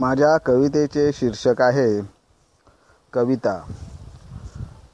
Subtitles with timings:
[0.00, 2.00] माझ्या कवितेचे शीर्षक आहे
[3.12, 3.62] कविता.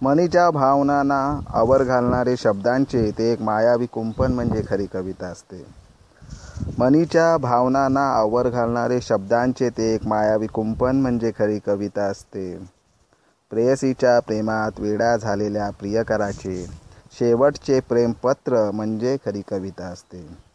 [0.02, 5.66] मनीच्या भावनांना आवर घालणारे शब्दांचे ते एक मायावी कुंपण म्हणजे खरी कविता असते.
[6.79, 12.69] मनीच्या भावनांना आवर घालणारे शब्दांचे ते एक मायावी कुंपण म्हणजे खरी कविता असते.
[13.51, 16.66] प्रेयसीच्या प्रेमात वेडा झालेल्या प्रियकराचे
[17.19, 20.48] शेवटचे प्रेमपत्र म्हणजे खरी कविता असते.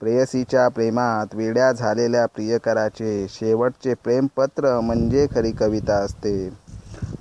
[0.00, 6.52] प्रेयसीच्या प्रेमात वेड्या झालेल्या प्रियकराचे शेवटचे प्रेमपत्र म्हणजे खरी कविता असते.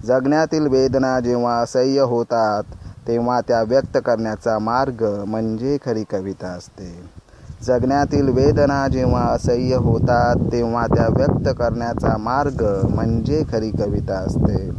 [0.05, 2.63] जगण्यातील वेदना जेव्हा असह्य होतात
[3.07, 7.03] तेव्हा त्या व्यक्त करण्याचा मार्ग म्हणजे खरी कविता असते.
[7.63, 14.69] जगण्यातील वेदना जेव्हा असह्य होतात तेव्हा त्या व्यक्त करण्याचा मार्ग म्हणजे खरी कविता असते.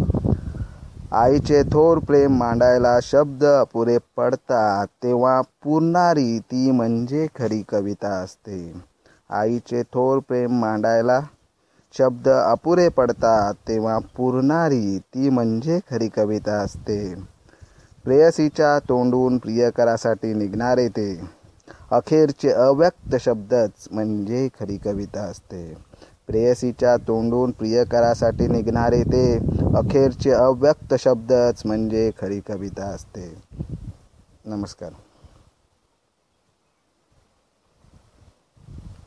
[1.12, 8.60] आईचे थोर प्रेम मांडायला शब्द अपुरे पडतात तेव्हा पुरणारी ती म्हणजे खरी कविता असते.
[9.30, 11.20] आईचे थोर प्रेम मांडायला
[11.94, 17.14] शब्द अपुरे पडतात तेव्हा पुरणारी ती म्हणजे खरी कविता असते.
[18.04, 21.10] प्रेयसीच्या तोंडून प्रियकरासाठी निघणारे ते
[21.90, 25.62] अखेरचे अव्यक्त शब्दच म्हणजे खरी कविता असते.
[26.28, 29.36] प्रेयसीच्या तोंडून प्रियकरासाठी निघणारे ते
[29.76, 33.42] अखेरचे अव्यक्त शब्दच म्हणजे खरी कविता असते.
[34.44, 34.90] नमस्कार.